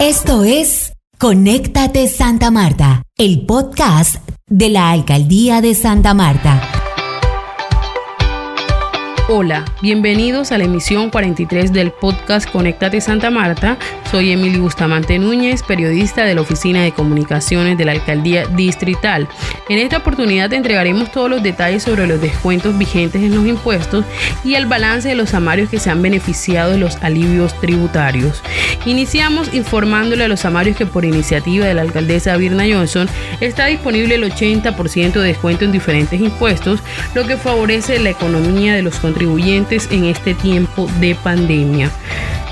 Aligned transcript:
Esto 0.00 0.44
es 0.44 0.94
Conéctate 1.18 2.08
Santa 2.08 2.50
Marta, 2.50 3.02
el 3.18 3.44
podcast 3.44 4.16
de 4.46 4.70
la 4.70 4.92
Alcaldía 4.92 5.60
de 5.60 5.74
Santa 5.74 6.14
Marta. 6.14 6.79
Hola, 9.32 9.64
bienvenidos 9.80 10.50
a 10.50 10.58
la 10.58 10.64
emisión 10.64 11.08
43 11.08 11.72
del 11.72 11.92
podcast 11.92 12.50
Conéctate 12.50 13.00
Santa 13.00 13.30
Marta. 13.30 13.78
Soy 14.10 14.32
Emily 14.32 14.58
Bustamante 14.58 15.20
Núñez, 15.20 15.62
periodista 15.62 16.24
de 16.24 16.34
la 16.34 16.40
Oficina 16.40 16.82
de 16.82 16.90
Comunicaciones 16.90 17.78
de 17.78 17.84
la 17.84 17.92
Alcaldía 17.92 18.46
Distrital. 18.46 19.28
En 19.68 19.78
esta 19.78 19.98
oportunidad 19.98 20.52
entregaremos 20.52 21.12
todos 21.12 21.30
los 21.30 21.44
detalles 21.44 21.84
sobre 21.84 22.08
los 22.08 22.20
descuentos 22.20 22.76
vigentes 22.76 23.22
en 23.22 23.36
los 23.36 23.46
impuestos 23.46 24.04
y 24.42 24.54
el 24.54 24.66
balance 24.66 25.08
de 25.08 25.14
los 25.14 25.32
amarios 25.32 25.70
que 25.70 25.78
se 25.78 25.90
han 25.90 26.02
beneficiado 26.02 26.72
de 26.72 26.78
los 26.78 26.96
alivios 26.96 27.54
tributarios. 27.60 28.42
Iniciamos 28.84 29.54
informándole 29.54 30.24
a 30.24 30.28
los 30.28 30.44
amarios 30.44 30.76
que 30.76 30.86
por 30.86 31.04
iniciativa 31.04 31.66
de 31.66 31.74
la 31.74 31.82
alcaldesa 31.82 32.36
Virna 32.36 32.64
Johnson 32.68 33.08
está 33.40 33.66
disponible 33.66 34.16
el 34.16 34.24
80% 34.24 35.12
de 35.12 35.28
descuento 35.28 35.64
en 35.64 35.70
diferentes 35.70 36.20
impuestos, 36.20 36.80
lo 37.14 37.28
que 37.28 37.36
favorece 37.36 38.00
la 38.00 38.10
economía 38.10 38.74
de 38.74 38.82
los 38.82 38.96
contribuyentes 38.96 39.19
contribuyentes 39.20 39.86
en 39.90 40.06
este 40.06 40.32
tiempo 40.32 40.88
de 40.98 41.14
pandemia. 41.14 41.90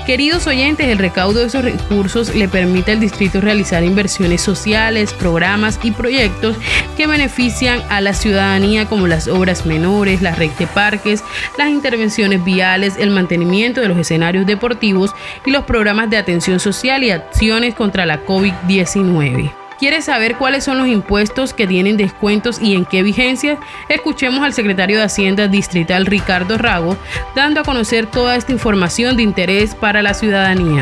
Queridos 0.05 0.45
oyentes, 0.45 0.87
el 0.87 0.99
recaudo 0.99 1.39
de 1.39 1.47
esos 1.47 1.63
recursos 1.63 2.35
le 2.35 2.47
permite 2.47 2.91
al 2.91 2.99
distrito 2.99 3.41
realizar 3.41 3.83
inversiones 3.83 4.41
sociales, 4.41 5.13
programas 5.13 5.79
y 5.81 5.91
proyectos 5.91 6.57
que 6.95 7.07
benefician 7.07 7.81
a 7.89 8.01
la 8.01 8.13
ciudadanía 8.13 8.85
como 8.85 9.07
las 9.07 9.27
obras 9.27 9.65
menores, 9.65 10.21
las 10.21 10.37
red 10.37 10.51
de 10.59 10.67
parques, 10.67 11.23
las 11.57 11.69
intervenciones 11.69 12.43
viales, 12.43 12.97
el 12.99 13.09
mantenimiento 13.09 13.81
de 13.81 13.87
los 13.87 13.97
escenarios 13.97 14.45
deportivos 14.45 15.15
y 15.45 15.49
los 15.49 15.63
programas 15.63 16.11
de 16.11 16.17
atención 16.17 16.59
social 16.59 17.03
y 17.03 17.09
acciones 17.09 17.73
contra 17.73 18.05
la 18.05 18.23
COVID-19. 18.25 19.68
¿Quieres 19.79 20.05
saber 20.05 20.35
cuáles 20.35 20.65
son 20.65 20.77
los 20.77 20.87
impuestos 20.87 21.53
que 21.53 21.65
tienen 21.65 21.95
descuentos 21.95 22.59
y 22.61 22.75
en 22.75 22.83
qué 22.83 23.01
vigencia? 23.01 23.57
Escuchemos 23.87 24.43
al 24.43 24.51
secretario 24.51 24.97
de 24.97 25.05
Hacienda 25.05 25.47
Distrital 25.47 26.05
Ricardo 26.05 26.57
Rago 26.57 26.97
dando 27.33 27.61
a 27.61 27.63
conocer 27.63 28.05
toda 28.05 28.35
esta 28.35 28.51
información 28.51 29.15
de 29.15 29.23
interés 29.23 29.75
para 29.75 30.01
la 30.01 30.13
ciudadanía. 30.13 30.81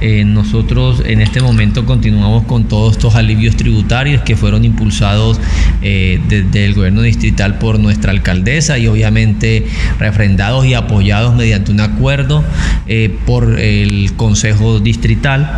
Eh, 0.00 0.24
nosotros 0.24 1.02
en 1.04 1.20
este 1.20 1.42
momento 1.42 1.84
continuamos 1.84 2.44
con 2.44 2.64
todos 2.64 2.92
estos 2.92 3.16
alivios 3.16 3.56
tributarios 3.56 4.22
que 4.22 4.34
fueron 4.34 4.64
impulsados 4.64 5.38
eh, 5.82 6.18
desde 6.26 6.64
el 6.64 6.74
gobierno 6.74 7.02
distrital 7.02 7.58
por 7.58 7.78
nuestra 7.78 8.10
alcaldesa 8.10 8.78
y 8.78 8.86
obviamente 8.86 9.66
refrendados 9.98 10.64
y 10.64 10.72
apoyados 10.72 11.34
mediante 11.34 11.70
un 11.70 11.80
acuerdo 11.80 12.42
eh, 12.86 13.14
por 13.26 13.60
el 13.60 14.12
Consejo 14.16 14.80
Distrital. 14.80 15.50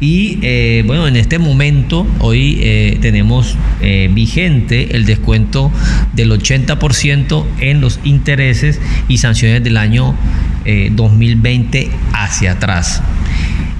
Y 0.00 0.82
bueno, 0.82 1.06
en 1.06 1.16
este 1.16 1.38
momento 1.38 2.06
hoy 2.18 2.98
tenemos 3.00 3.56
vigente 4.10 4.96
el 4.96 5.06
descuento 5.06 5.72
del 6.12 6.30
80% 6.32 7.44
en 7.60 7.80
los 7.80 8.00
intereses 8.04 8.80
y 9.08 9.18
sanciones 9.18 9.64
del 9.64 9.78
año 9.78 10.14
2020 10.66 11.90
hacia 12.12 12.52
atrás. 12.52 13.00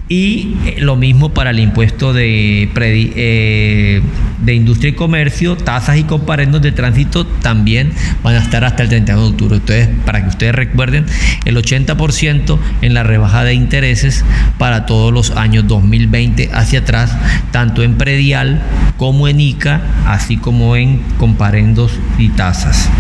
Y 0.07 0.57
eh, 0.67 0.77
lo 0.81 0.97
mismo 0.97 1.31
para 1.31 1.49
el 1.49 1.61
impuesto 1.61 2.13
de, 2.13 2.69
eh, 2.77 4.03
de 4.45 4.55
industria 4.55 4.91
y 4.91 4.93
comercio, 4.93 5.57
tasas 5.57 5.97
y 5.97 6.05
comparendos 6.05 6.61
de 6.61 6.73
tránsito 6.73 7.25
también 7.27 7.91
van 8.23 8.35
a 8.35 8.41
estar 8.41 8.65
hasta 8.65 8.83
el 8.83 8.91
31 8.91 9.23
de 9.23 9.29
octubre. 9.31 9.57
Entonces, 9.57 9.89
para 10.05 10.23
que 10.23 10.29
ustedes 10.29 10.55
recuerden, 10.55 11.07
el 11.47 11.57
80% 11.57 12.59
en 12.83 12.93
la 12.93 13.03
rebaja 13.03 13.45
de 13.45 13.55
intereses 13.55 14.27
para 14.59 14.85
todos 14.85 15.11
los 15.11 15.31
años 15.31 15.67
2020 15.67 16.51
hacia 16.53 16.81
atrás, 16.81 17.17
tanto 17.51 17.83
en 17.83 17.95
predial 17.95 18.61
como 18.99 19.27
en 19.27 19.41
ICA, 19.41 19.81
así 20.07 20.37
como 20.37 20.77
en 20.77 20.99
comparendos 21.17 21.93
y 22.19 22.29
tasas. 22.29 22.91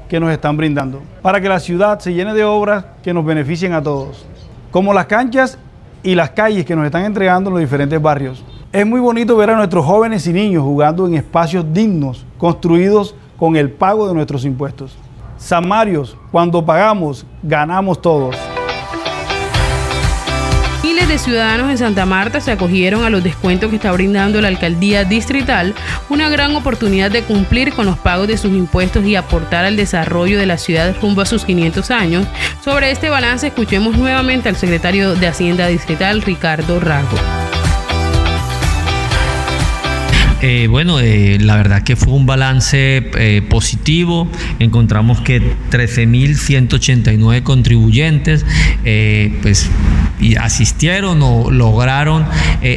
que 0.09 0.21
nos 0.21 0.31
están 0.31 0.57
brindando 0.57 1.03
para 1.23 1.41
que 1.41 1.49
la 1.49 1.59
ciudad 1.59 1.99
se 2.01 2.13
llene 2.13 2.35
de 2.35 2.45
obras 2.45 2.85
que 3.03 3.15
nos 3.15 3.25
beneficien 3.25 3.73
a 3.73 3.83
todos, 3.83 4.27
como 4.71 4.93
las 4.93 5.07
canchas 5.07 5.59
y 6.03 6.15
las 6.15 6.31
calles 6.31 6.67
que 6.67 6.77
nos 6.77 6.85
están 6.85 7.05
entregando 7.05 7.49
en 7.49 7.55
los 7.55 7.61
diferentes 7.61 8.01
barrios. 8.01 8.45
Es 8.76 8.84
muy 8.84 9.00
bonito 9.00 9.38
ver 9.38 9.48
a 9.48 9.56
nuestros 9.56 9.87
jóvenes 9.87 10.26
y 10.26 10.34
niños 10.34 10.62
jugando 10.62 11.06
en 11.06 11.14
espacios 11.14 11.64
dignos, 11.72 12.26
construidos 12.37 13.14
con 13.38 13.56
el 13.56 13.70
pago 13.70 14.06
de 14.06 14.12
nuestros 14.12 14.44
impuestos. 14.44 14.98
Samarios, 15.38 16.14
cuando 16.31 16.62
pagamos, 16.62 17.25
ganamos 17.42 18.03
todos. 18.03 18.37
Miles 20.82 21.08
de 21.08 21.17
ciudadanos 21.17 21.70
en 21.70 21.78
Santa 21.78 22.05
Marta 22.05 22.38
se 22.43 22.52
acogieron 22.52 23.02
a 23.02 23.08
los 23.08 23.25
descuentos 23.25 23.70
que 23.70 23.76
está 23.76 23.90
brindando 23.93 24.43
la 24.43 24.49
alcaldía 24.49 25.05
distrital, 25.05 25.75
una 26.11 26.29
gran 26.29 26.55
oportunidad 26.55 27.11
de 27.11 27.22
cumplir 27.22 27.72
con 27.72 27.87
los 27.87 27.96
pagos 27.96 28.29
de 28.29 28.37
sus 28.37 28.52
impuestos 28.52 29.06
y 29.06 29.17
aportar 29.17 29.64
al 29.64 29.79
desarrollo 29.79 30.38
de 30.38 30.44
la 30.44 30.58
ciudad 30.58 30.94
rumbo 31.00 31.22
a 31.22 31.26
sus 31.26 31.46
500 31.46 31.90
años. 31.90 32.26
Sobre 32.62 32.90
este 32.90 33.08
balance 33.08 33.46
escuchemos 33.46 33.96
nuevamente 33.96 34.50
al 34.50 34.56
secretario 34.56 35.14
de 35.14 35.29
Hacienda 35.29 35.67
distrital, 35.67 36.20
Ricardo 36.20 36.79
Rago. 36.79 37.45
Eh, 40.43 40.67
bueno, 40.69 41.00
eh, 41.00 41.38
la 41.41 41.56
verdad 41.56 41.83
que 41.83 41.97
fue 41.97 42.12
un 42.12 42.27
balance 42.27 43.11
eh, 43.19 43.43
positivo. 43.49 44.29
Encontramos 44.59 45.21
que 45.23 45.41
13.189 45.71 47.43
contribuyentes 47.43 48.44
pues, 49.43 49.71
asistieron 50.38 51.23
o 51.23 51.50
lograron 51.50 52.27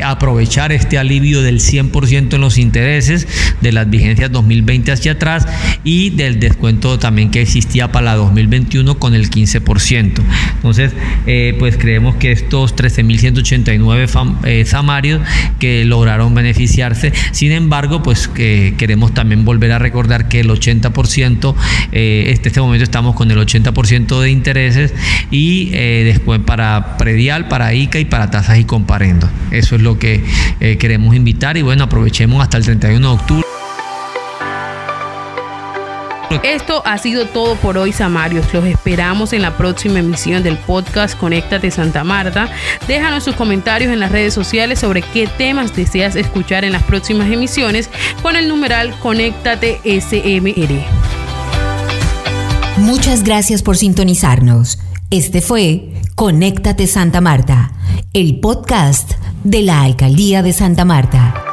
aprovechar 0.04 0.72
este 0.72 0.98
alivio 0.98 1.42
del 1.42 1.60
100% 1.60 2.34
en 2.34 2.42
los 2.42 2.58
intereses 2.58 3.28
de 3.62 3.72
las 3.72 3.90
vigencias 3.90 4.32
2020 4.32 4.92
hacia 4.92 5.14
atrás 5.14 5.48
y 5.84 6.12
del 6.12 6.40
descuento 6.40 7.00
también 7.00 7.32
que 7.32 7.42
existía 7.42 7.92
para 7.92 8.06
la 8.06 8.16
2021 8.16 9.00
con 9.00 9.14
el 9.14 9.30
15%. 9.30 10.22
Entonces, 10.56 10.94
pues 11.60 11.78
creemos 11.78 12.16
que 12.16 12.32
estos 12.32 12.76
13.189 12.76 14.66
samarios 14.66 15.22
que 15.60 15.86
lograron 15.86 16.34
beneficiarse, 16.34 17.14
sin 17.32 17.49
embargo, 17.52 18.04
pues 18.04 18.28
queremos 18.28 19.14
también 19.14 19.46
volver 19.46 19.72
a 19.72 19.80
recordar 19.80 20.28
que 20.28 20.40
el 20.42 20.50
80%, 20.50 21.56
eh, 21.92 22.26
este, 22.28 22.50
este 22.50 22.62
momento 22.62 22.84
estamos 22.84 23.16
con 23.16 23.32
el 23.32 23.38
80% 23.38 24.20
de 24.20 24.32
intereses 24.32 24.94
y 25.32 25.70
eh, 25.74 26.04
después 26.06 26.40
para 26.40 26.98
predial, 26.98 27.48
para 27.48 27.74
ICA 27.74 28.00
y 28.00 28.06
para 28.06 28.32
tasas 28.32 28.60
y 28.60 28.66
comparendo. 28.66 29.30
Eso 29.52 29.76
es 29.76 29.82
lo 29.82 30.00
que 30.00 30.24
eh, 30.60 30.78
queremos 30.78 31.16
invitar 31.16 31.58
y 31.58 31.62
bueno, 31.62 31.86
aprovechemos 31.86 32.42
hasta 32.42 32.58
el 32.58 32.64
31 32.64 33.08
de 33.08 33.14
octubre. 33.14 33.59
Esto 36.44 36.84
ha 36.86 36.98
sido 37.00 37.26
todo 37.26 37.56
por 37.56 37.78
hoy, 37.78 37.92
Samarios. 37.92 38.54
Los 38.54 38.66
esperamos 38.66 39.34
en 39.34 39.42
la 39.42 39.58
próxima 39.58 40.00
emisión 40.00 40.44
del 40.44 40.58
podcast 40.58 41.18
Conéctate 41.18 41.72
Santa 41.72 42.04
Marta. 42.04 42.52
Déjanos 42.88 43.24
sus 43.24 43.36
comentarios 43.36 43.92
en 43.92 44.00
las 44.00 44.12
redes 44.12 44.34
sociales 44.34 44.80
sobre 44.80 45.02
qué 45.02 45.28
temas 45.28 45.76
deseas 45.76 46.16
escuchar 46.16 46.66
en 46.66 46.72
las 46.72 46.84
próximas 46.84 47.32
emisiones 47.32 47.90
con 48.22 48.36
el 48.36 48.48
numeral 48.48 48.98
Conéctate 49.00 49.80
SMR. 49.84 50.86
Muchas 52.78 53.24
gracias 53.24 53.64
por 53.64 53.76
sintonizarnos. 53.76 54.80
Este 55.10 55.42
fue 55.42 55.94
Conéctate 56.16 56.86
Santa 56.86 57.22
Marta, 57.22 57.72
el 58.14 58.40
podcast 58.40 59.14
de 59.44 59.64
la 59.64 59.82
Alcaldía 59.82 60.44
de 60.44 60.54
Santa 60.54 60.86
Marta. 60.86 61.49